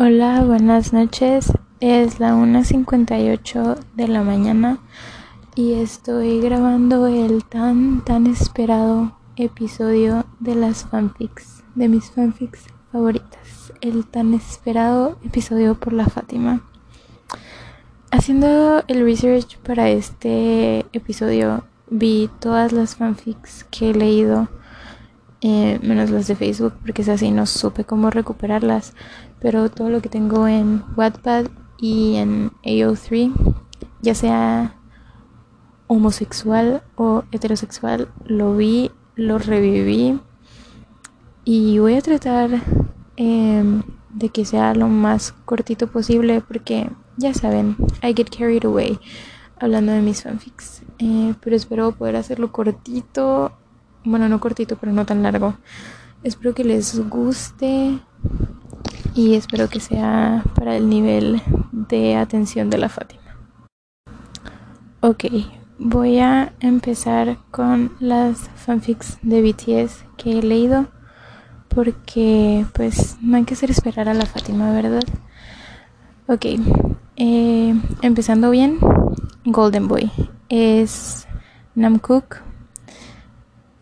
[0.00, 1.52] Hola, buenas noches.
[1.80, 4.78] Es la 1.58 de la mañana
[5.56, 13.72] y estoy grabando el tan tan esperado episodio de las fanfics, de mis fanfics favoritas.
[13.80, 16.60] El tan esperado episodio por la Fátima.
[18.12, 24.46] Haciendo el research para este episodio vi todas las fanfics que he leído
[25.40, 28.94] eh, menos las de Facebook porque es así no supe cómo recuperarlas
[29.40, 31.46] pero todo lo que tengo en Wattpad
[31.78, 33.32] y en AO3
[34.00, 34.76] ya sea
[35.86, 40.20] homosexual o heterosexual lo vi lo reviví
[41.44, 42.50] y voy a tratar
[43.16, 48.98] em, de que sea lo más cortito posible porque ya saben I get carried away
[49.60, 53.52] hablando de mis fanfics eh, pero espero poder hacerlo cortito
[54.04, 55.54] bueno, no cortito, pero no tan largo.
[56.22, 57.98] Espero que les guste
[59.18, 63.36] y espero que sea para el nivel de atención de la Fátima.
[65.00, 65.24] Ok,
[65.76, 70.86] voy a empezar con las fanfics de BTS que he leído
[71.66, 75.02] porque pues no hay que hacer esperar a la Fátima, ¿verdad?
[76.28, 76.46] Ok,
[77.16, 78.78] eh, empezando bien,
[79.44, 80.12] Golden Boy
[80.48, 81.26] es
[81.74, 82.36] Namkook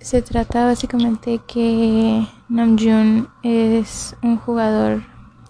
[0.07, 5.03] se trata básicamente que Namjoon es un jugador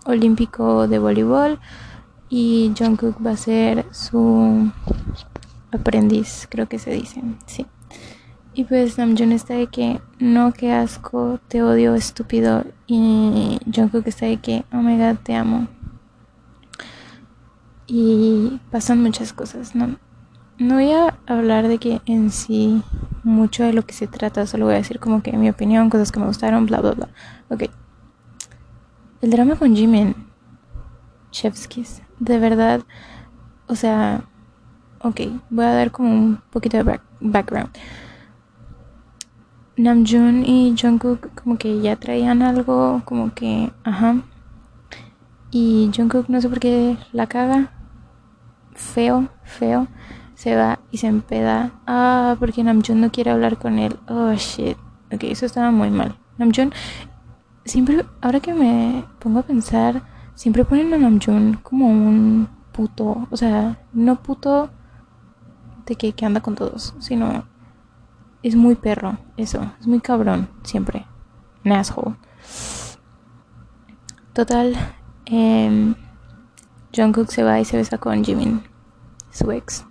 [0.06, 1.58] olímpico de voleibol
[2.28, 4.72] y Jungkook va a ser su
[5.72, 7.66] aprendiz, creo que se dice, sí.
[8.54, 12.64] Y pues Namjoon está de que no, qué asco, te odio, estúpido.
[12.86, 15.68] Y Jungkook está de que, oh my god, te amo.
[17.86, 19.96] Y pasan muchas cosas, ¿no?
[20.58, 22.82] No voy a hablar de que en sí
[23.24, 26.10] mucho de lo que se trata, solo voy a decir como que mi opinión, cosas
[26.10, 27.08] que me gustaron, bla, bla, bla.
[27.50, 27.64] Ok.
[29.26, 30.14] El drama con Jimin,
[31.32, 32.82] Chevskis, de verdad,
[33.66, 34.22] o sea,
[35.00, 37.70] ok, voy a dar como un poquito de background.
[39.76, 44.22] Namjoon y Jungkook como que ya traían algo, como que, ajá.
[45.50, 47.72] Y Jungkook no sé por qué la caga.
[48.74, 49.88] Feo, feo
[50.36, 51.72] se va y se empeda.
[51.84, 53.98] Ah, porque Namjoon no quiere hablar con él.
[54.06, 54.76] Oh, shit.
[55.12, 56.16] Ok, eso estaba muy mal.
[56.38, 56.72] Namjoon,
[57.66, 60.02] siempre, ahora que me pongo a pensar,
[60.34, 63.28] siempre ponen a Namjoon como un puto.
[63.30, 64.70] O sea, no puto
[65.86, 67.46] de que, que anda con todos, sino
[68.42, 69.72] es muy perro, eso.
[69.80, 71.06] Es muy cabrón, siempre.
[71.64, 72.16] An asshole.
[74.32, 74.74] Total,
[75.26, 75.94] eh,
[76.94, 78.62] Jungkook se va y se besa con Jimin,
[79.30, 79.84] su ex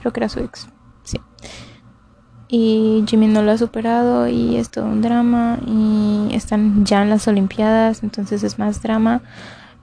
[0.00, 0.68] creo que era su ex,
[1.02, 1.20] sí.
[2.52, 7.10] Y Jimmy no lo ha superado y es todo un drama y están ya en
[7.10, 9.22] las Olimpiadas, entonces es más drama.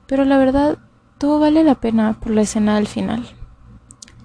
[0.05, 0.77] Pero la verdad,
[1.17, 3.25] todo vale la pena por la escena del final.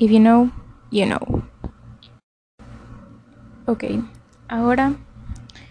[0.00, 0.50] If you know,
[0.90, 1.44] you know.
[3.66, 3.84] Ok,
[4.48, 4.92] ahora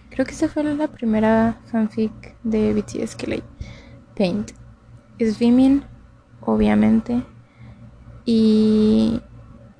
[0.09, 3.43] creo que esa fue la primera fanfic de BTS que leí.
[4.15, 4.51] Paint.
[5.19, 5.83] Es Vimin,
[6.39, 7.21] obviamente.
[8.23, 9.19] Y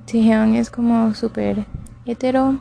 [0.06, 1.66] Taehyung es como súper
[2.06, 2.60] hetero,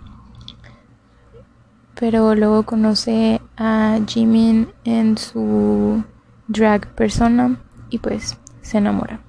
[2.01, 6.03] pero luego conoce a Jimin en su
[6.49, 9.21] drag persona y pues se enamora.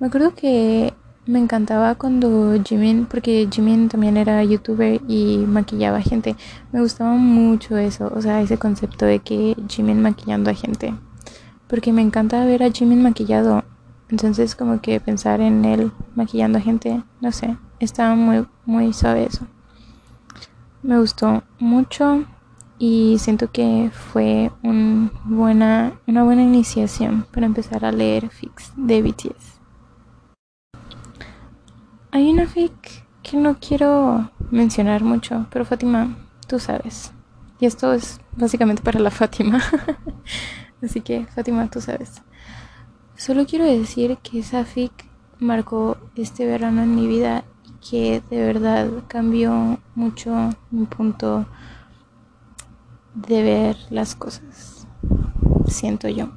[0.00, 0.92] Me acuerdo que
[1.26, 6.34] me encantaba cuando Jimin, porque Jimin también era youtuber y maquillaba gente.
[6.72, 10.92] Me gustaba mucho eso, o sea, ese concepto de que Jimin maquillando a gente.
[11.68, 13.62] Porque me encanta ver a Jimin maquillado.
[14.10, 19.26] Entonces como que pensar en él maquillando a gente, no sé, estaba muy, muy suave
[19.26, 19.46] eso.
[20.84, 22.26] Me gustó mucho
[22.78, 29.60] y siento que fue una buena iniciación para empezar a leer fics de BTS.
[32.10, 37.12] Hay una fic que no quiero mencionar mucho, pero Fátima, tú sabes.
[37.58, 39.62] Y esto es básicamente para la Fátima.
[40.82, 42.20] Así que, Fátima, tú sabes.
[43.16, 44.92] Solo quiero decir que esa fic
[45.38, 47.44] marcó este verano en mi vida
[47.88, 51.46] que de verdad cambió mucho mi punto
[53.14, 54.86] de ver las cosas,
[55.66, 56.30] siento yo.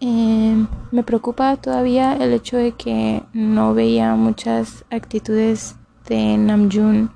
[0.00, 5.76] Em, me preocupa todavía el hecho de que no veía muchas actitudes
[6.08, 7.10] de Namjoon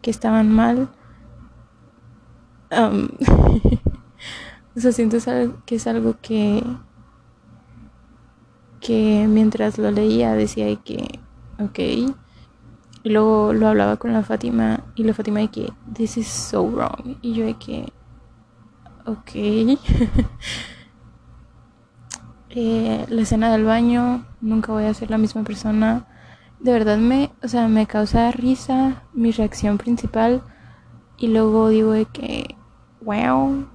[0.00, 0.88] que estaban mal.
[2.70, 3.08] o
[4.80, 5.18] sea, siento
[5.66, 6.62] que es algo que
[8.80, 11.20] que mientras lo leía decía que,
[11.60, 12.14] ok, y
[13.04, 17.16] luego lo hablaba con la Fátima y la Fátima de que, this is so wrong,
[17.22, 17.92] y yo de que,
[19.06, 19.30] ok.
[22.52, 26.08] Eh, la escena del baño, nunca voy a ser la misma persona.
[26.58, 30.42] De verdad me, o sea, me causa risa mi reacción principal
[31.16, 32.56] y luego digo de que,
[33.02, 33.68] wow,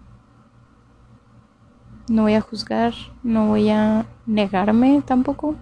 [2.10, 2.94] no voy a juzgar,
[3.24, 5.56] no voy a negarme tampoco.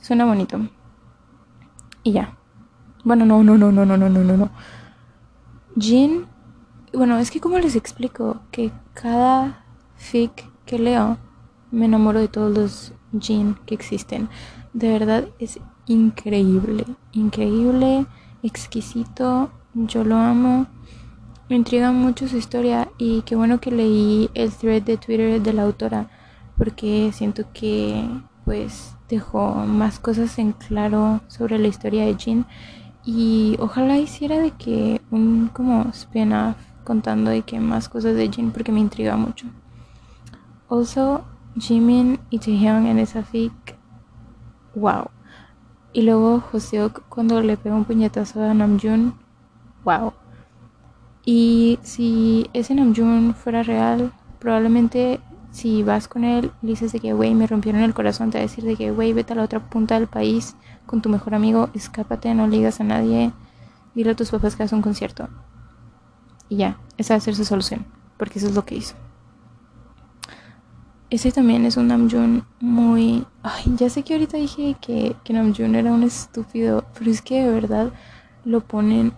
[0.00, 0.60] Suena bonito.
[2.06, 2.38] Y ya.
[3.02, 4.50] Bueno, no, no, no, no, no, no, no, no.
[5.76, 6.26] Jin,
[6.92, 9.64] bueno, es que como les explico que cada
[9.96, 11.18] fic que leo
[11.72, 14.28] me enamoro de todos los Jin que existen.
[14.72, 18.06] De verdad es increíble, increíble,
[18.44, 19.50] exquisito.
[19.74, 20.68] Yo lo amo.
[21.48, 25.52] Me intriga mucho su historia y qué bueno que leí el thread de Twitter de
[25.52, 26.08] la autora
[26.56, 28.08] porque siento que
[28.44, 32.46] pues dejó más cosas en claro sobre la historia de Jin
[33.04, 38.50] y ojalá hiciera de que un como spin-off contando de que más cosas de Jin
[38.50, 39.46] porque me intriga mucho.
[40.68, 41.24] Also,
[41.58, 43.52] Jimin y Taehyung en esa fic,
[44.74, 45.06] wow.
[45.92, 49.14] Y luego Joseok cuando le pega un puñetazo a Namjoon,
[49.84, 50.12] wow.
[51.24, 55.20] Y si ese Namjoon fuera real, probablemente
[55.56, 58.44] si vas con él y dices de que, güey, me rompieron el corazón, te va
[58.44, 60.54] a decir de que, güey, vete a la otra punta del país
[60.84, 63.32] con tu mejor amigo, escápate, no le a nadie,
[63.94, 65.30] dile a tus papás que hagas un concierto.
[66.50, 67.86] Y ya, esa va a ser su solución,
[68.18, 68.96] porque eso es lo que hizo.
[71.08, 73.26] Ese también es un Namjoon muy...
[73.42, 77.42] Ay, ya sé que ahorita dije que, que Namjoon era un estúpido, pero es que
[77.42, 77.92] de verdad
[78.44, 79.14] lo ponen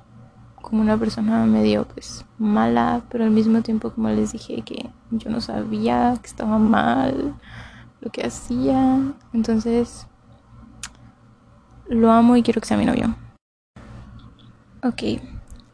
[0.68, 5.30] como una persona medio pues mala, pero al mismo tiempo como les dije que yo
[5.30, 7.34] no sabía que estaba mal
[8.00, 9.12] lo que hacía.
[9.32, 10.06] Entonces
[11.88, 13.14] lo amo y quiero que sea mi novio.
[14.82, 15.20] Ok,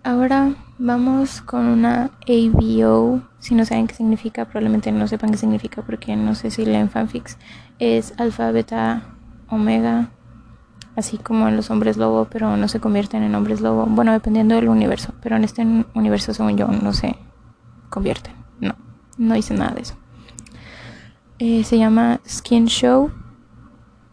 [0.02, 3.20] ahora vamos con una ABO.
[3.38, 6.88] Si no saben qué significa, probablemente no sepan qué significa porque no sé si leen
[6.88, 7.37] fanfics.
[7.79, 9.02] Es alfa, beta,
[9.49, 10.08] omega
[10.96, 13.87] así como en los hombres lobo, pero no se convierten en hombres lobo.
[13.87, 17.17] Bueno, dependiendo del universo, pero en este universo, según yo, no se
[17.91, 18.35] convierten.
[18.61, 18.75] No,
[19.19, 19.94] no hice nada de eso.
[21.38, 23.11] Eh, se llama Skin Show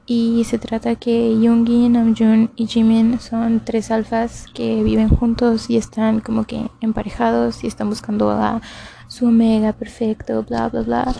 [0.07, 5.77] y se trata que Yoongi, Namjoon y Jimin son tres alfas que viven juntos y
[5.77, 8.61] están como que emparejados y están buscando a
[9.07, 11.15] su omega perfecto, bla bla bla.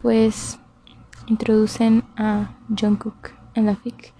[0.00, 0.58] Pues
[1.26, 4.14] introducen a Jungkook en la fic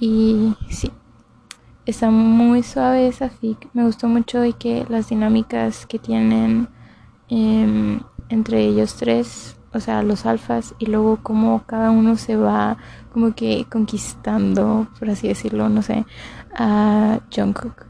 [0.00, 0.90] y sí,
[1.86, 3.68] está muy suave esa fic.
[3.72, 6.68] Me gustó mucho y que las dinámicas que tienen
[7.28, 12.76] em, entre ellos tres, o sea, los alfas, y luego como cada uno se va
[13.12, 16.06] como que conquistando, por así decirlo, no sé,
[16.56, 17.86] a Jungkook.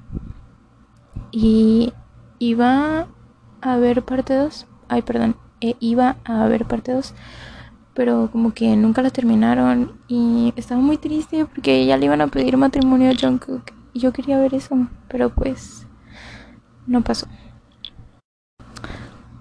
[1.31, 1.93] Y
[2.39, 3.09] iba
[3.61, 4.67] a haber parte 2.
[4.89, 5.37] Ay, perdón.
[5.61, 7.15] E iba a haber parte 2
[7.99, 12.29] pero como que nunca la terminaron y estaba muy triste porque ya le iban a
[12.29, 15.85] pedir matrimonio a Jungkook y yo quería ver eso, pero pues
[16.87, 17.27] no pasó.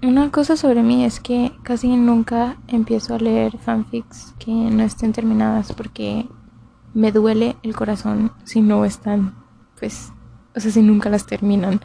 [0.02, 5.14] Una cosa sobre mí es que casi nunca empiezo a leer fanfics que no estén
[5.14, 6.28] terminadas porque
[6.96, 9.36] me duele el corazón si no están,
[9.80, 10.12] pues,
[10.56, 11.80] o sea, si nunca las terminan.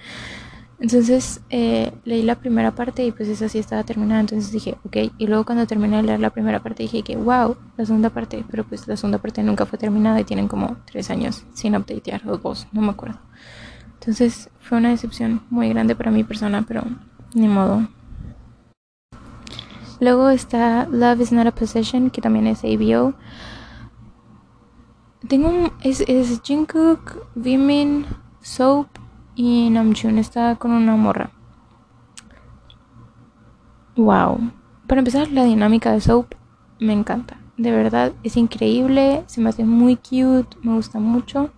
[0.82, 5.12] Entonces eh, leí la primera parte y pues esa sí estaba terminada, entonces dije, ok,
[5.16, 8.44] y luego cuando terminé de leer la primera parte dije que, wow, la segunda parte,
[8.50, 12.28] pero pues la segunda parte nunca fue terminada y tienen como tres años sin updatear,
[12.28, 13.20] o dos, no me acuerdo.
[14.00, 16.82] Entonces fue una decepción muy grande para mi persona, pero
[17.32, 17.86] ni modo.
[20.00, 23.14] Luego está Love is not a possession, que también es ABO.
[25.28, 28.04] Tengo un, es, es Jungkook, Vimin,
[28.40, 28.91] Soap
[29.34, 31.30] y Namjoon está con una morra.
[33.96, 34.50] Wow.
[34.86, 36.34] Para empezar, la dinámica de Soap
[36.78, 37.36] me encanta.
[37.56, 39.22] De verdad, es increíble.
[39.26, 40.56] Se me hace muy cute.
[40.62, 41.50] Me gusta mucho.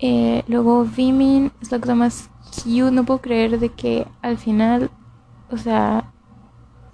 [0.00, 2.90] Eh, luego, Vimin es la cosa más cute.
[2.90, 4.90] No puedo creer de que al final,
[5.50, 6.10] o sea,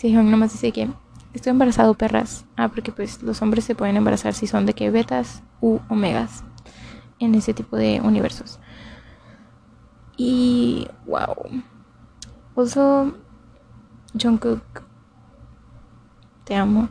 [0.03, 0.89] nada más dice que
[1.33, 2.45] estoy embarazado, perras.
[2.57, 6.45] Ah, porque pues los hombres se pueden embarazar si son de que betas u omegas
[7.19, 8.59] en ese tipo de universos.
[10.23, 11.35] Y wow.
[12.55, 13.15] Also,
[14.13, 14.83] Jungkook,
[16.45, 16.91] te amo.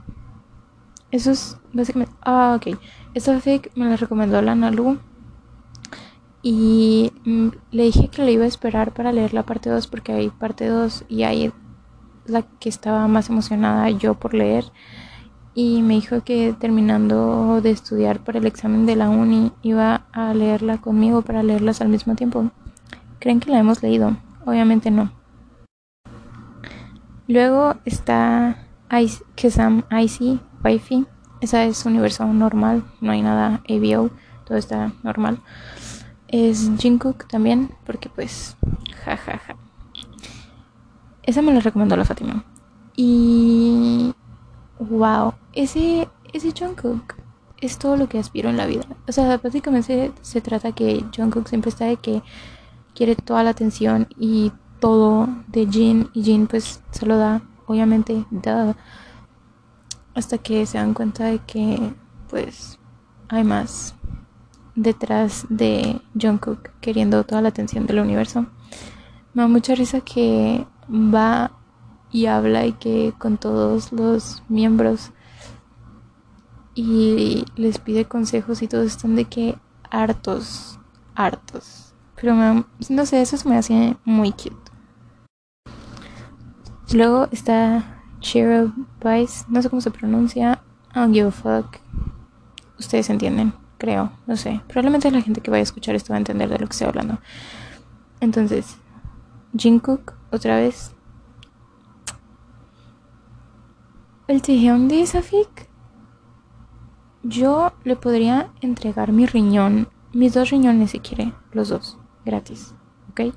[1.12, 2.12] Eso es básicamente.
[2.24, 2.79] Ah, ok.
[3.13, 4.98] Esta fic me la recomendó la Nalu.
[6.41, 10.12] Y mm, le dije que le iba a esperar para leer la parte 2 porque
[10.12, 11.51] hay parte 2 y ahí
[12.25, 14.65] la que estaba más emocionada yo por leer.
[15.53, 20.33] Y me dijo que terminando de estudiar para el examen de la uni iba a
[20.33, 22.50] leerla conmigo para leerlas al mismo tiempo.
[23.19, 24.17] ¿Creen que la hemos leído?
[24.45, 25.11] Obviamente no.
[27.27, 28.65] Luego está
[29.35, 31.05] que Sam Icy, Wifey.
[31.41, 34.09] Esa es universo normal, no hay nada ABO,
[34.45, 35.39] todo está normal.
[36.27, 38.57] Es Jungkook también, porque pues,
[39.05, 39.38] jajaja.
[39.38, 39.55] Ja, ja.
[41.23, 42.43] Esa me la recomendó la Fátima.
[42.95, 44.13] Y
[44.79, 47.15] wow, ese ese Jungkook
[47.61, 48.85] es todo lo que aspiro en la vida.
[49.07, 52.21] O sea, básicamente se, trata que Jungkook siempre está de que
[52.93, 58.25] quiere toda la atención y todo de Jin y Jin pues se lo da, obviamente,
[60.15, 61.93] hasta que se dan cuenta de que
[62.29, 62.79] pues
[63.27, 63.96] hay más
[64.75, 68.46] detrás de Jungkook queriendo toda la atención del universo.
[69.34, 71.51] Me da mucha risa que va
[72.12, 75.12] y habla y que con todos los miembros
[76.74, 79.58] y les pide consejos y todos están de que
[79.89, 80.79] hartos,
[81.13, 81.88] hartos.
[82.19, 84.55] Pero no sé, eso me hace muy cute.
[86.91, 88.73] Luego está Cheryl
[89.03, 90.61] Vice, no sé cómo se pronuncia.
[90.91, 91.77] I don't give a fuck.
[92.79, 94.61] Ustedes entienden, creo, no sé.
[94.67, 96.88] Probablemente la gente que vaya a escuchar esto va a entender de lo que estoy
[96.88, 97.19] hablando.
[98.19, 98.77] Entonces,
[99.53, 100.93] Jungkook, otra vez.
[104.27, 105.69] El Taehyung de Safik
[107.23, 112.73] yo le podría entregar mi riñón, mis dos riñones si quiere, los dos, gratis,
[113.11, 113.33] ¿ok?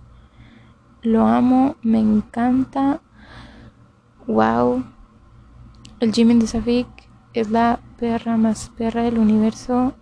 [1.02, 3.00] Lo amo, me encanta.
[4.26, 4.84] Wow.
[6.00, 6.88] El Jimin de Safik
[7.34, 9.94] es la perra más perra del universo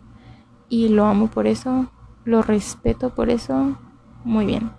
[0.69, 1.91] y lo amo por eso,
[2.25, 3.79] lo respeto por eso.
[4.25, 4.73] Muy bien.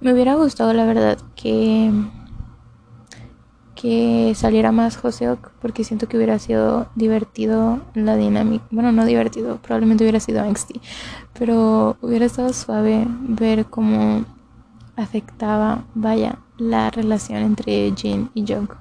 [0.00, 1.90] Me hubiera gustado la verdad que
[3.74, 8.64] que saliera más Joseok porque siento que hubiera sido divertido la dinámica.
[8.70, 10.80] Bueno, no divertido, probablemente hubiera sido angsty,
[11.38, 14.24] pero hubiera estado suave ver cómo
[14.96, 18.78] afectaba, vaya, la relación entre Jin y Jungkook.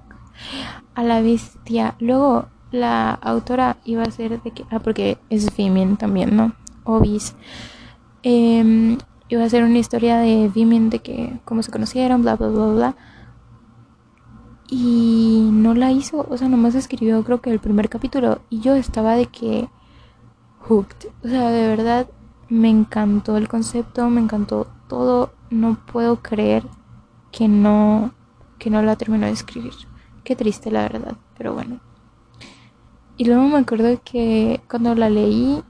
[0.95, 1.95] A la bestia.
[1.99, 4.63] Luego la autora iba a ser de que.
[4.69, 6.53] Ah, porque es Vimin también, ¿no?
[6.83, 7.35] Obis.
[8.21, 8.97] Eh,
[9.29, 12.65] iba a ser una historia de Vimin de que cómo se conocieron, bla, bla, bla,
[12.67, 12.95] bla
[14.67, 18.75] y no la hizo, o sea, nomás escribió creo que el primer capítulo y yo
[18.75, 19.69] estaba de que
[20.59, 22.07] hooked, o sea, de verdad
[22.49, 26.63] me encantó el concepto, me encantó todo, no puedo creer
[27.31, 28.13] que no
[28.59, 29.73] que no la terminó de escribir.
[30.23, 31.81] Qué triste la verdad, pero bueno.
[33.17, 35.61] Y luego me acuerdo que cuando la leí,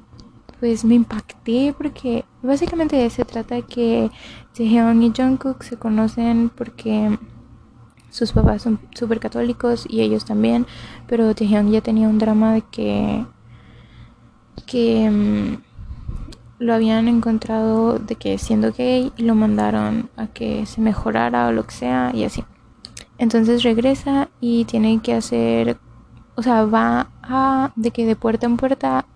[0.59, 4.11] pues me impacté porque básicamente se trata de que
[4.55, 7.17] Taehyung y Jungkook se conocen porque
[8.13, 10.67] sus papás son súper católicos y ellos también,
[11.07, 13.25] pero Taehyung ya tenía un drama de que
[14.67, 15.57] que mm,
[16.59, 21.51] lo habían encontrado de que siendo gay y lo mandaron a que se mejorara o
[21.51, 22.43] lo que sea y así.
[23.17, 25.77] Entonces regresa y tiene que hacer,
[26.35, 29.07] o sea, va a de que de puerta en puerta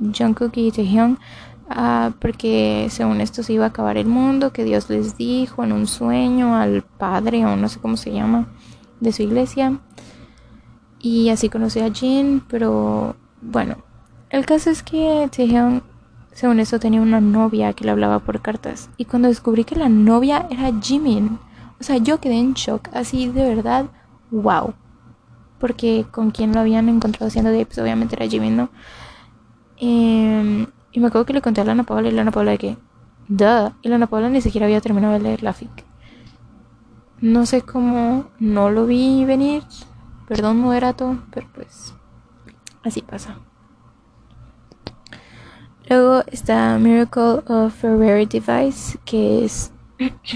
[0.00, 1.18] Jungkook y Taehyung
[1.74, 5.72] Ah, porque según esto se iba a acabar el mundo, que Dios les dijo en
[5.72, 8.46] un sueño al padre o no sé cómo se llama
[9.00, 9.78] de su iglesia.
[11.00, 13.76] Y así conocí a Jin, pero bueno,
[14.30, 15.80] el caso es que Taehyung,
[16.32, 18.90] según eso, tenía una novia que le hablaba por cartas.
[18.98, 21.38] Y cuando descubrí que la novia era Jimin,
[21.80, 23.86] o sea, yo quedé en shock, así de verdad,
[24.30, 24.74] wow.
[25.58, 28.68] Porque con quien lo habían encontrado siendo gay, pues obviamente era Jimin, ¿no?
[29.78, 32.76] Eh, y me acuerdo que le conté a Lana Paula y Lana Paula de que,
[33.28, 35.86] duh, y Lana Paula ni siquiera había terminado de leer la fic.
[37.20, 39.62] No sé cómo no lo vi venir,
[40.28, 41.94] perdón moderato, pero pues
[42.84, 43.38] así pasa.
[45.88, 49.72] Luego está Miracle of a Rare Device, que es...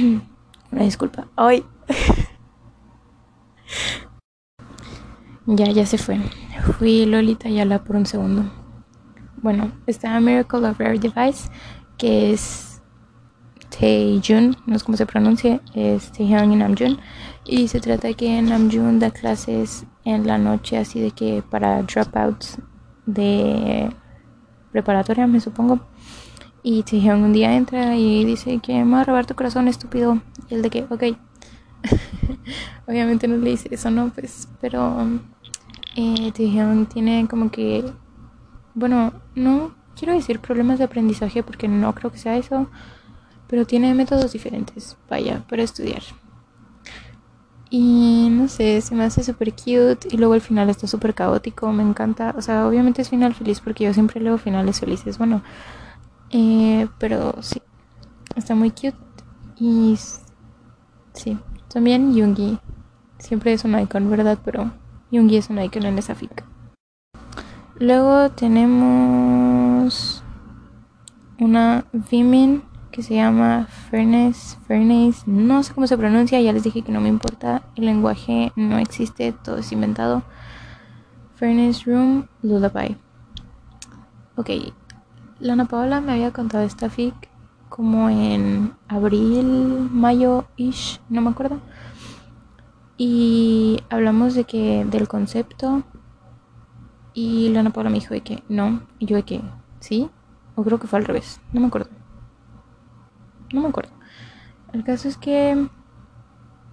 [0.72, 1.28] Una disculpa.
[1.36, 1.64] ¡Ay!
[5.46, 6.18] ya, ya se fue.
[6.78, 8.65] Fui Lolita Yala por un segundo
[9.42, 11.48] bueno, está Miracle of Rare Device,
[11.98, 12.82] que es
[13.70, 16.98] Taejun, no sé cómo se pronuncia, es Taehyung y Namjoon.
[17.44, 21.82] Y se trata de que Namjoon da clases en la noche, así de que para
[21.82, 22.58] dropouts
[23.06, 23.90] de
[24.72, 25.80] preparatoria, me supongo.
[26.62, 30.20] Y Taehyung un día entra y dice que me va a robar tu corazón, estúpido.
[30.48, 31.02] Y el de que, ok.
[32.88, 34.10] Obviamente no le dice eso, ¿no?
[34.10, 35.06] Pues, pero
[35.94, 37.84] eh, Taehyung tiene como que
[38.76, 42.68] bueno, no quiero decir problemas de aprendizaje porque no creo que sea eso,
[43.48, 46.02] pero tiene métodos diferentes, vaya, para estudiar.
[47.68, 51.72] Y no sé, se me hace súper cute y luego el final está súper caótico,
[51.72, 52.34] me encanta.
[52.38, 55.42] O sea, obviamente es final feliz porque yo siempre leo finales felices, bueno.
[56.30, 57.60] Eh, pero sí,
[58.36, 58.96] está muy cute
[59.58, 59.96] y
[61.14, 61.38] sí,
[61.72, 62.58] también Yungi.
[63.18, 64.38] siempre es un icon, ¿verdad?
[64.44, 64.72] Pero
[65.10, 66.44] Yoongi es un icon en esa fic.
[67.78, 70.22] Luego tenemos
[71.38, 76.80] una Vimin que se llama Furnace, Furnace, no sé cómo se pronuncia, ya les dije
[76.80, 80.22] que no me importa, el lenguaje no existe, todo es inventado.
[81.34, 82.96] Furnace Room Lullaby.
[84.36, 84.48] Ok,
[85.40, 87.14] Lana Paola me había contado esta fic
[87.68, 91.60] como en abril, mayo-ish, no me acuerdo.
[92.96, 95.82] Y hablamos de que del concepto
[97.16, 99.40] y Lana Paola me dijo de que no, y yo de que
[99.80, 100.10] sí,
[100.54, 101.88] o creo que fue al revés, no me acuerdo.
[103.54, 103.92] No me acuerdo.
[104.74, 105.66] El caso es que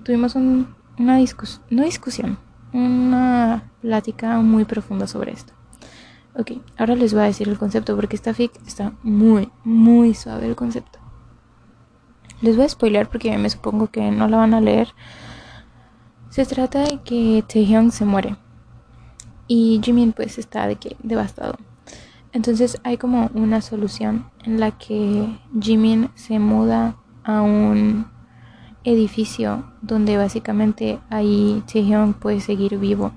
[0.03, 2.37] tuvimos una discusión, no discusión,
[2.73, 5.53] una plática muy profunda sobre esto.
[6.35, 10.45] Ok, ahora les voy a decir el concepto porque esta fic está muy, muy suave
[10.45, 10.99] el concepto.
[12.41, 14.89] Les voy a spoiler porque me supongo que no la van a leer.
[16.29, 18.35] Se trata de que Taehyung se muere
[19.47, 21.55] y Jimin pues está de que devastado.
[22.31, 28.07] Entonces hay como una solución en la que Jimin se muda a un
[28.83, 33.11] edificio donde básicamente ahí Taehyung puede seguir vivo.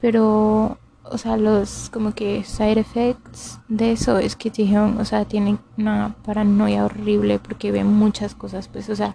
[0.00, 5.26] Pero, o sea, los como que side effects de eso es que Taehyung, o sea,
[5.26, 9.14] tiene una paranoia horrible porque ve muchas cosas, pues, o sea,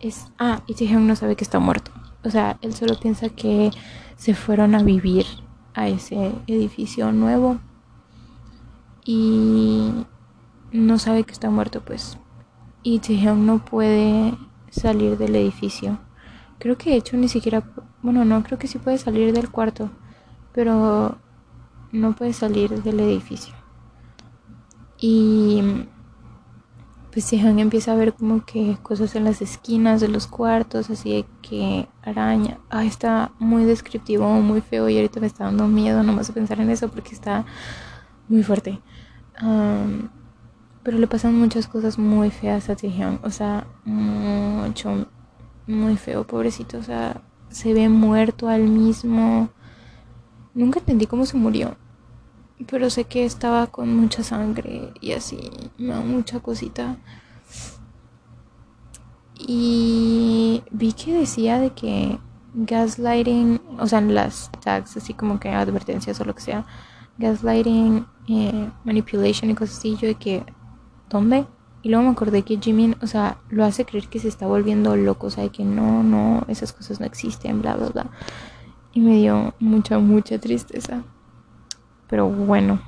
[0.00, 0.26] es...
[0.38, 1.90] Ah, y Taehyung no sabe que está muerto.
[2.22, 3.70] O sea, él solo piensa que
[4.18, 5.24] se fueron a vivir
[5.74, 7.58] a ese edificio nuevo
[9.04, 9.92] y
[10.72, 12.18] no sabe que está muerto, pues.
[12.82, 14.36] Y Taehyung no puede
[14.70, 16.00] salir del edificio.
[16.58, 17.62] Creo que de hecho ni siquiera,
[18.02, 19.88] bueno, no, creo que sí puede salir del cuarto,
[20.52, 21.16] pero
[21.92, 23.54] no puede salir del edificio.
[24.98, 25.62] Y
[27.20, 31.12] pues Taehyung empieza a ver como que cosas en las esquinas de los cuartos, así
[31.12, 32.58] de que araña.
[32.70, 36.60] Ah, está muy descriptivo, muy feo y ahorita me está dando miedo nomás a pensar
[36.60, 37.44] en eso porque está
[38.28, 38.80] muy fuerte
[40.88, 43.18] pero le pasan muchas cosas muy feas a Taehyung.
[43.22, 45.06] O sea, mucho,
[45.66, 46.78] muy feo, pobrecito.
[46.78, 49.50] O sea, se ve muerto al mismo.
[50.54, 51.76] Nunca entendí cómo se murió.
[52.66, 55.38] Pero sé que estaba con mucha sangre y así,
[55.78, 56.98] mucha cosita.
[59.38, 62.18] Y vi que decía de que
[62.54, 66.66] gaslighting, o sea, las tags, así como que advertencias o lo que sea,
[67.18, 70.44] gaslighting, eh, manipulation y cosas así, yo de que,
[71.08, 71.46] ¿dónde?
[71.82, 74.96] Y luego me acordé que Jimin, o sea, lo hace creer que se está volviendo
[74.96, 78.10] loco, o sea, que no, no, esas cosas no existen, bla, bla, bla.
[78.92, 81.04] Y me dio mucha, mucha tristeza.
[82.08, 82.80] Pero bueno.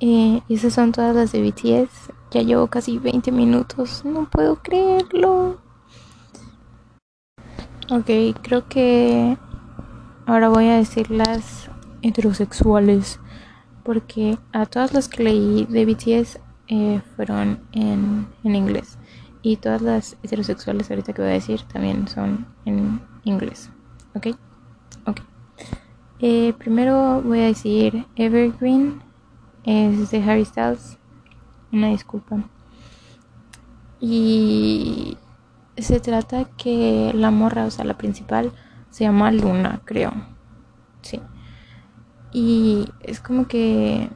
[0.00, 2.12] Eh, esas son todas las de BTS.
[2.30, 4.04] Ya llevo casi 20 minutos.
[4.04, 5.58] No puedo creerlo.
[7.90, 8.08] Ok,
[8.42, 9.36] creo que
[10.26, 11.68] ahora voy a decir las
[12.02, 13.18] heterosexuales
[13.82, 18.98] porque a todas las que leí de BTS eh, fueron en, en, inglés
[19.42, 23.70] y todas las heterosexuales ahorita que voy a decir también son en inglés
[24.14, 24.28] ok
[26.20, 29.02] eh, primero voy a decir Evergreen
[29.64, 30.98] es de Harry Styles
[31.72, 32.44] una disculpa
[34.00, 35.16] y
[35.76, 38.52] se trata que la morra o sea la principal
[38.90, 40.12] se llama Luna creo
[41.02, 41.20] sí
[42.32, 44.08] y es como que,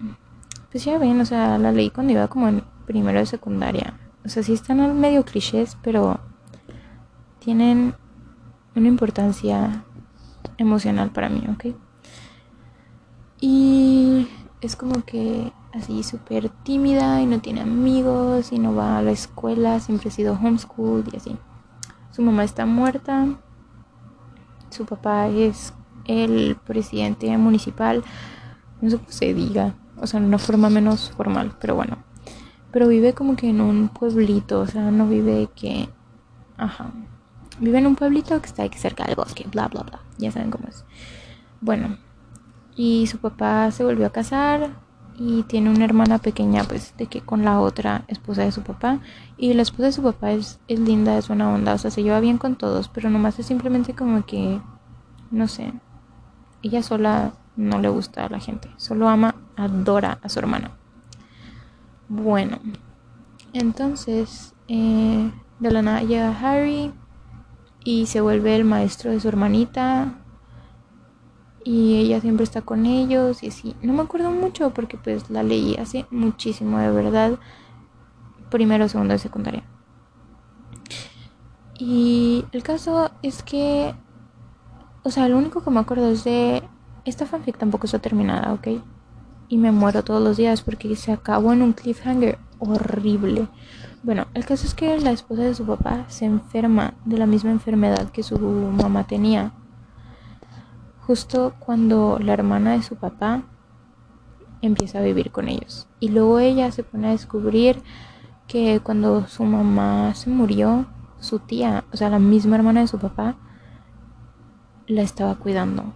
[0.70, 3.98] pues ya ven, o sea, la leí cuando iba como en primero de secundaria.
[4.24, 6.20] O sea, sí están medio clichés, pero
[7.40, 7.94] tienen
[8.74, 9.84] una importancia
[10.58, 11.74] emocional para mí, ¿ok?
[13.46, 14.26] Y
[14.62, 19.11] es como que así súper tímida y no tiene amigos y no va a la
[19.11, 21.37] escuela, siempre ha sido homeschool y así.
[22.11, 23.26] Su mamá está muerta,
[24.70, 25.74] su papá es
[26.07, 28.02] el presidente municipal,
[28.80, 31.98] no sé cómo se diga, o sea, en una forma menos formal, pero bueno.
[32.72, 35.90] Pero vive como que en un pueblito, o sea, no vive que...
[36.57, 36.92] Ajá.
[37.61, 40.00] Vive en un pueblito que está aquí cerca del bosque, bla, bla, bla.
[40.16, 40.87] Ya saben cómo es.
[41.61, 41.98] Bueno,
[42.76, 44.70] y su papá se volvió a casar
[45.16, 48.98] y tiene una hermana pequeña, pues, de que con la otra esposa de su papá.
[49.37, 52.02] Y la esposa de su papá es, es linda, es buena onda, o sea, se
[52.02, 54.60] lleva bien con todos, pero nomás es simplemente como que,
[55.30, 55.72] no sé,
[56.62, 60.72] ella sola no le gusta a la gente, solo ama, adora a su hermana.
[62.08, 62.58] Bueno,
[63.52, 66.92] entonces eh, de la nada llega Harry
[67.84, 70.23] y se vuelve el maestro de su hermanita
[71.64, 73.74] y ella siempre está con ellos y así.
[73.83, 77.38] No me acuerdo mucho porque pues la leí hace muchísimo de verdad,
[78.50, 79.64] primero, segundo y secundaria.
[81.79, 83.94] Y el caso es que,
[85.03, 86.62] o sea, lo único que me acuerdo es de,
[87.05, 88.68] esta fanfic tampoco está terminada, ¿ok?
[89.48, 93.48] Y me muero todos los días porque se acabó en un cliffhanger horrible.
[94.03, 97.50] Bueno, el caso es que la esposa de su papá se enferma de la misma
[97.50, 99.53] enfermedad que su mamá tenía.
[101.06, 103.42] Justo cuando la hermana de su papá
[104.62, 105.86] empieza a vivir con ellos.
[106.00, 107.82] Y luego ella se pone a descubrir
[108.46, 110.86] que cuando su mamá se murió,
[111.20, 113.36] su tía, o sea, la misma hermana de su papá,
[114.86, 115.94] la estaba cuidando.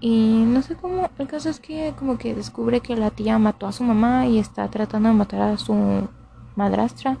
[0.00, 3.66] Y no sé cómo, el caso es que como que descubre que la tía mató
[3.66, 6.08] a su mamá y está tratando de matar a su
[6.54, 7.18] madrastra.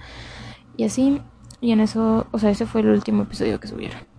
[0.76, 1.20] Y así,
[1.60, 4.15] y en eso, o sea, ese fue el último episodio que subieron.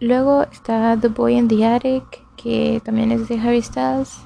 [0.00, 4.24] Luego está The Boy in the Attic, que también es de Harry Styles.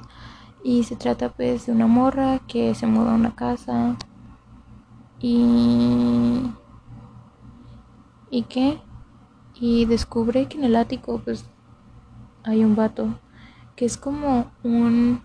[0.63, 3.97] Y se trata pues de una morra que se muda a una casa.
[5.19, 6.49] Y...
[8.29, 8.81] ¿Y qué?
[9.53, 11.45] Y descubre que en el ático pues
[12.43, 13.19] hay un vato
[13.75, 15.21] que es como un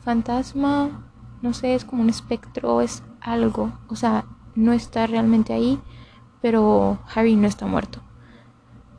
[0.00, 3.72] fantasma, no sé, es como un espectro, es algo.
[3.88, 5.80] O sea, no está realmente ahí,
[6.42, 8.00] pero Harry no está muerto.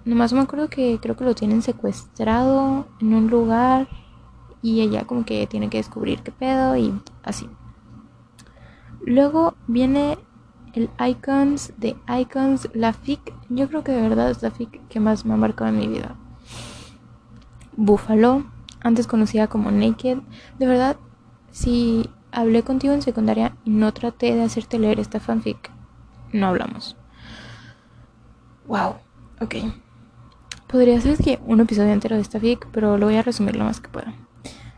[0.06, 3.88] Nomás me acuerdo que creo que lo tienen secuestrado en un lugar
[4.62, 7.50] y ella como que tiene que descubrir qué pedo y así.
[9.02, 10.20] Luego viene
[10.74, 13.34] el Icons de Icons, la fic.
[13.50, 15.88] Yo creo que de verdad es la fic que más me ha marcado en mi
[15.88, 16.16] vida.
[17.76, 18.46] Buffalo,
[18.82, 20.20] antes conocida como Naked.
[20.60, 20.98] De verdad,
[21.52, 25.72] si hablé contigo en secundaria y no traté de hacerte leer esta fanfic,
[26.32, 26.96] no hablamos.
[28.68, 28.96] Wow,
[29.42, 29.56] ok.
[30.68, 33.66] Podría ser que un episodio entero de esta fic, pero lo voy a resumir lo
[33.66, 34.14] más que pueda.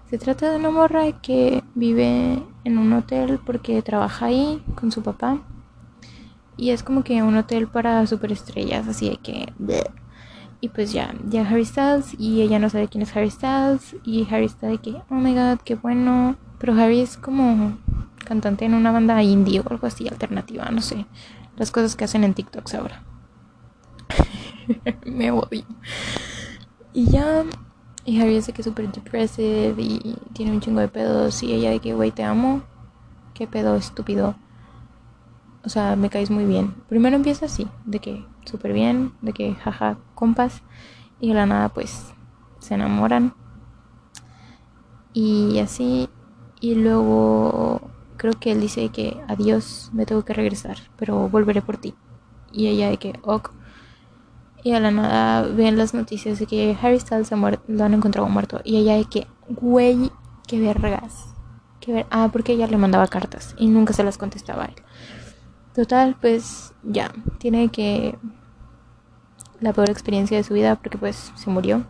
[0.10, 5.02] Se trata de una morra que vive en un hotel porque trabaja ahí con su
[5.02, 5.42] papá.
[6.56, 9.54] Y es como que un hotel para superestrellas, así de que...
[10.60, 13.96] Y pues ya, ya Harry Styles y ella no sabe quién es Harry Styles.
[14.04, 16.36] Y Harry está de que, oh my god, qué bueno.
[16.58, 17.78] Pero Harry es como
[18.26, 21.06] cantante en una banda indie o algo así, alternativa, no sé.
[21.58, 23.04] Las cosas que hacen en TikToks ahora.
[25.06, 25.66] Me odio.
[26.94, 27.44] Y ya
[28.08, 31.44] y Harry dice que es súper depressive y tiene un chingo de pedos.
[31.44, 32.62] Y ella de que, güey, te amo.
[33.34, 34.36] Qué pedo estúpido.
[35.66, 36.74] O sea, me caes muy bien.
[36.88, 40.64] Primero empieza así, de que súper bien, de que jaja, compas.
[41.20, 42.14] Y de la nada, pues,
[42.60, 43.34] se enamoran.
[45.12, 46.08] Y así.
[46.62, 51.76] Y luego creo que él dice que adiós, me tengo que regresar, pero volveré por
[51.76, 51.94] ti.
[52.54, 53.52] Y ella de que, ok.
[54.68, 58.60] Y a la nada ven las noticias de que Harry Styles lo han encontrado muerto.
[58.66, 60.12] Y ella de que, güey,
[60.46, 61.34] qué vergas.
[61.80, 64.76] Qué ver ah, porque ella le mandaba cartas y nunca se las contestaba a él.
[65.74, 68.20] Total, pues ya, tiene que
[69.62, 71.86] la peor experiencia de su vida porque pues se murió.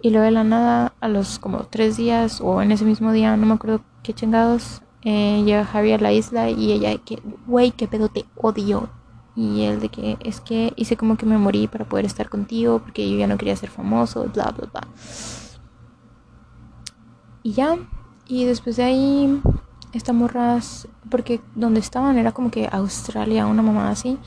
[0.00, 3.36] Y luego de la nada, a los como tres días o en ese mismo día,
[3.36, 7.18] no me acuerdo qué chingados, eh, llega Harry a la isla y ella de que,
[7.46, 8.88] güey, qué pedo te odio,
[9.36, 12.80] y él de que es que hice como que me morí para poder estar contigo
[12.80, 14.88] porque yo ya no quería ser famoso, bla, bla, bla.
[17.42, 17.78] Y ya,
[18.28, 19.42] y después de ahí,
[19.92, 24.18] esta morras, porque donde estaban era como que Australia, una mamá así.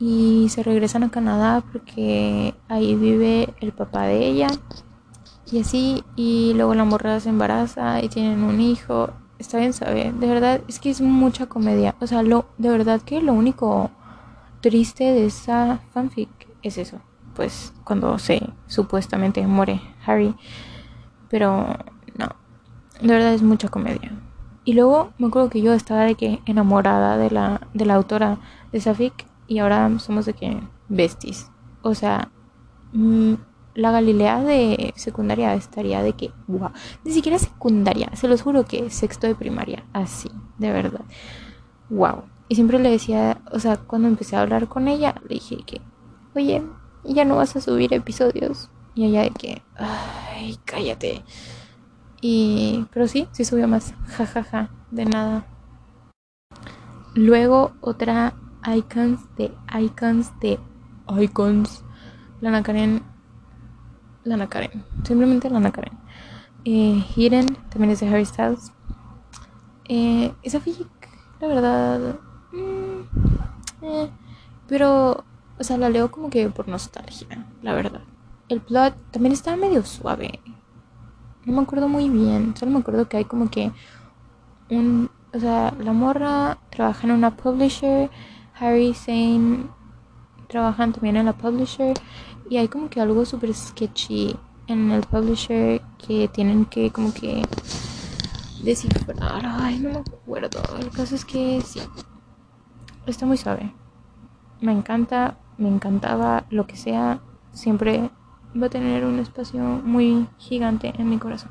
[0.00, 4.48] Y se regresan a Canadá porque ahí vive el papá de ella.
[5.50, 9.10] Y así, y luego la morra se embaraza y tienen un hijo.
[9.38, 10.12] Está bien, sabe.
[10.12, 11.94] De verdad, es que es mucha comedia.
[12.00, 13.90] O sea, lo, de verdad que lo único
[14.64, 16.30] triste de esa fanfic
[16.62, 16.98] es eso,
[17.36, 20.34] pues cuando se supuestamente muere Harry,
[21.28, 21.66] pero
[22.16, 22.28] no,
[23.02, 24.10] de verdad es mucha comedia.
[24.64, 28.38] Y luego me acuerdo que yo estaba de que enamorada de la, de la autora
[28.72, 31.50] de esa fic y ahora somos de que besties.
[31.82, 32.30] O sea,
[32.94, 33.34] mm,
[33.74, 36.70] la Galilea de secundaria estaría de que, wow,
[37.04, 41.04] ni siquiera secundaria, se los juro que sexto de primaria, así, de verdad.
[41.90, 42.22] Wow.
[42.54, 45.80] Siempre le decía, o sea, cuando empecé a hablar con ella, le dije que,
[46.34, 46.62] oye,
[47.04, 48.70] ya no vas a subir episodios.
[48.94, 51.24] Y ella de que, ay, cállate.
[52.20, 55.46] Y, pero sí, sí subió más, jajaja, ja, ja, de nada.
[57.14, 58.34] Luego otra
[58.66, 60.58] icons de icons de
[61.20, 61.84] icons.
[62.40, 63.02] Lana Karen.
[64.24, 64.84] Lana Karen.
[65.04, 65.98] Simplemente Lana Karen.
[66.64, 68.72] Eh, Hidden también es de Harry Styles.
[69.88, 70.88] Eh, esa fic,
[71.40, 72.16] la verdad,
[72.54, 74.10] Mm, eh,
[74.68, 75.24] pero,
[75.58, 78.02] o sea, la leo como que por nostalgia, la verdad.
[78.48, 80.40] El plot también está medio suave.
[81.44, 82.54] No me acuerdo muy bien.
[82.56, 83.72] Solo me acuerdo que hay como que
[84.70, 85.10] un.
[85.32, 88.10] O sea, la morra trabaja en una publisher.
[88.58, 89.64] Harry, Zane
[90.48, 91.94] trabajan también en la publisher
[92.48, 94.36] y hay como que algo súper sketchy
[94.68, 97.42] en el publisher que tienen que como que
[98.62, 99.42] descifrar.
[99.42, 100.60] Ay, no me acuerdo.
[100.78, 101.80] El caso es que sí.
[103.06, 103.74] Está muy suave.
[104.60, 107.20] Me encanta, me encantaba, lo que sea.
[107.52, 108.10] Siempre
[108.60, 111.50] va a tener un espacio muy gigante en mi corazón.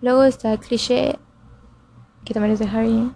[0.00, 1.18] Luego está Cliché,
[2.24, 3.12] que también es de Harry.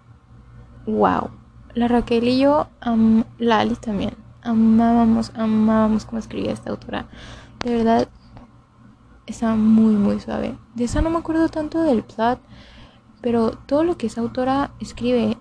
[0.86, 1.30] Wow.
[1.74, 4.16] La Raquel y yo, um, Lali también.
[4.42, 7.06] Amábamos, amábamos cómo escribía esta autora.
[7.64, 8.08] De verdad,
[9.26, 10.56] está muy, muy suave.
[10.74, 12.40] De esa no me acuerdo tanto del plot,
[13.20, 15.38] pero todo lo que esa autora escribe,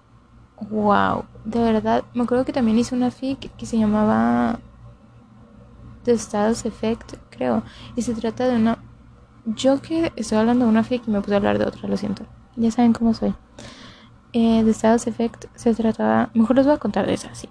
[0.69, 1.26] wow.
[1.45, 4.60] De verdad, me acuerdo que también hizo una fic que se llamaba
[6.04, 7.63] The Styles Effect, creo.
[7.95, 8.78] Y se trata de una.
[9.45, 11.97] Yo que estoy hablando de una fic y me puse a hablar de otra, lo
[11.97, 12.26] siento.
[12.56, 13.34] Ya saben cómo soy.
[14.34, 16.30] Eh, The Styles Effect se trataba.
[16.34, 17.50] Mejor les voy a contar de esa, sí.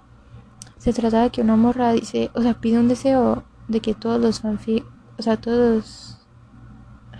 [0.77, 2.31] Se trataba de que una morra dice.
[2.33, 4.85] O sea, pide un deseo de que todos los fanfics,
[5.17, 6.17] o sea, todos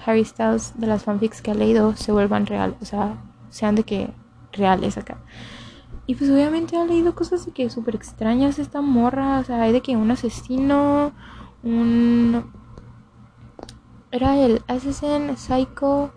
[0.05, 3.17] Harry Styles de las fanfics que ha leído se vuelvan real, o sea,
[3.49, 4.09] sean de que
[4.51, 5.17] reales acá.
[6.07, 9.71] Y pues obviamente ha leído cosas de que súper extrañas esta morra, o sea, hay
[9.71, 11.13] de que un asesino,
[11.63, 12.51] un...
[14.11, 16.11] Era el Assassin, Psycho,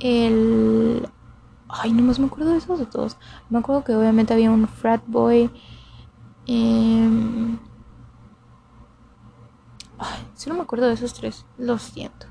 [0.00, 1.08] el...
[1.68, 3.16] Ay, no más me acuerdo de esos de todos.
[3.48, 5.50] Me acuerdo que obviamente había un frat boy.
[6.46, 7.58] Eh,
[9.98, 12.26] Ay, si me acuerdo de esos tres, lo siento.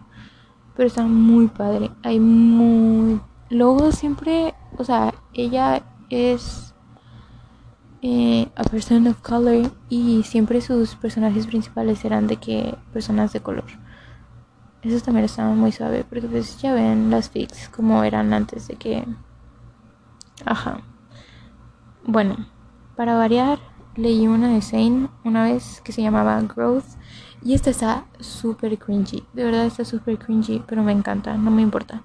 [0.76, 1.92] Pero está muy padre.
[2.04, 3.22] Hay muy.
[3.50, 6.74] Luego siempre, o sea, ella es
[8.02, 13.40] eh, a person of color y siempre sus personajes principales eran de que personas de
[13.40, 13.66] color.
[14.82, 18.76] Eso también estaba muy suave porque pues ya ven las fics como eran antes de
[18.76, 19.06] que...
[20.46, 20.82] Ajá.
[22.06, 22.48] Bueno,
[22.98, 23.60] para variar,
[23.96, 26.98] leí una de Zane una vez que se llamaba Growth
[27.42, 29.24] y esta está súper cringy.
[29.34, 32.04] De verdad está súper cringy, pero me encanta, no me importa.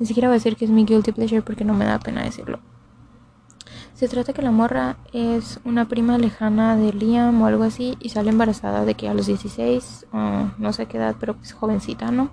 [0.00, 2.24] Ni siquiera voy a decir que es mi guilty pleasure porque no me da pena
[2.24, 2.60] decirlo.
[3.98, 8.10] Se trata que la morra es una prima lejana de Liam o algo así y
[8.10, 12.12] sale embarazada de que a los 16, o no sé qué edad, pero pues jovencita,
[12.12, 12.30] ¿no?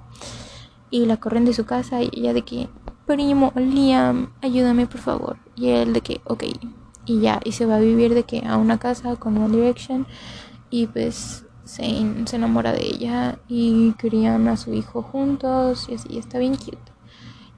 [0.92, 2.70] Y la corren de su casa y ella de que,
[3.08, 5.38] primo, Liam, ayúdame por favor.
[5.56, 6.44] Y él de que, ok.
[7.08, 10.06] Y ya, y se va a vivir de que a una casa con One Direction
[10.70, 11.84] y pues se,
[12.28, 16.78] se enamora de ella y crían a su hijo juntos y así, está bien cute.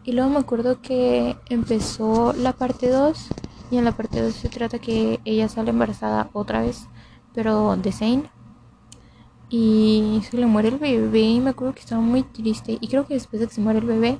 [0.06, 3.28] Y luego me acuerdo que empezó la parte 2
[3.70, 6.88] y en la parte 2 se trata que ella sale embarazada otra vez,
[7.34, 8.30] pero de Zane.
[9.50, 12.78] Y se le muere el bebé y me acuerdo que estaba muy triste.
[12.82, 14.20] Y creo que después de que se muere el bebé,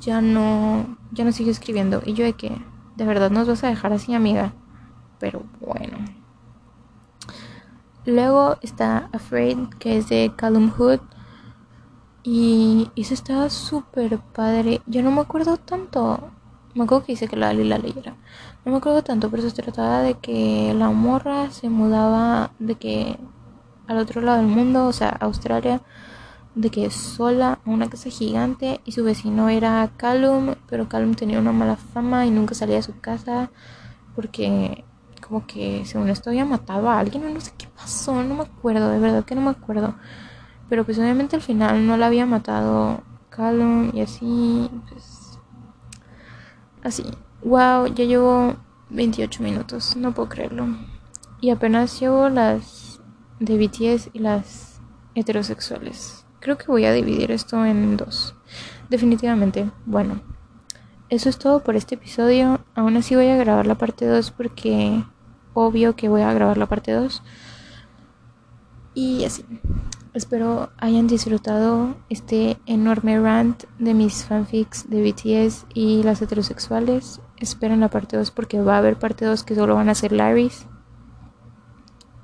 [0.00, 2.02] ya no, ya no sigue escribiendo.
[2.04, 2.60] Y yo de que,
[2.96, 4.52] de verdad nos vas a dejar así, amiga.
[5.18, 5.98] Pero bueno.
[8.04, 11.00] Luego está Afraid, que es de Callum Hood.
[12.24, 14.82] Y eso estaba súper padre.
[14.86, 16.30] Yo no me acuerdo tanto.
[16.74, 18.14] Me acuerdo que dice que la la leyera.
[18.64, 23.18] No me acuerdo tanto, pero se trataba de que la morra se mudaba de que
[23.86, 25.82] al otro lado del mundo, o sea, Australia,
[26.54, 31.38] de que sola a una casa gigante y su vecino era Callum, pero Callum tenía
[31.38, 33.50] una mala fama y nunca salía de su casa
[34.14, 34.84] porque
[35.26, 38.90] como que según esto había matado a alguien no sé qué pasó, no me acuerdo,
[38.90, 39.94] de verdad que no me acuerdo.
[40.68, 45.21] Pero pues obviamente al final no la había matado Callum y así, pues
[46.82, 47.04] así.
[47.42, 48.56] Wow, ya llevo
[48.90, 50.66] 28 minutos, no puedo creerlo.
[51.40, 53.00] Y apenas llevo las
[53.40, 54.80] de BTS y las
[55.14, 56.24] heterosexuales.
[56.40, 58.34] Creo que voy a dividir esto en dos.
[58.90, 59.70] Definitivamente.
[59.86, 60.20] Bueno,
[61.08, 62.60] eso es todo por este episodio.
[62.74, 65.04] Aún así voy a grabar la parte 2 porque
[65.54, 67.22] obvio que voy a grabar la parte 2.
[68.94, 69.44] Y así.
[70.14, 77.20] Espero hayan disfrutado este enorme rant de mis fanfics de BTS y las heterosexuales.
[77.38, 80.12] Esperen la parte 2 porque va a haber parte 2 que solo van a ser
[80.12, 80.66] Larry's.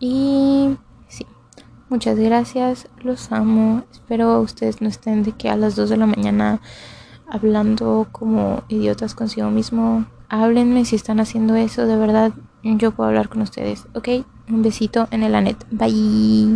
[0.00, 0.76] Y
[1.08, 1.26] sí,
[1.88, 3.84] muchas gracias, los amo.
[3.90, 6.60] Espero ustedes no estén de que a las 2 de la mañana
[7.26, 10.04] hablando como idiotas consigo mismo.
[10.28, 14.08] Háblenme si están haciendo eso, de verdad yo puedo hablar con ustedes, ¿ok?
[14.50, 15.66] Un besito en el anet.
[15.70, 16.54] Bye.